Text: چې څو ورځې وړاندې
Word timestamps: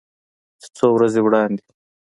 چې 0.61 0.67
څو 0.77 0.87
ورځې 0.95 1.21
وړاندې 1.23 1.63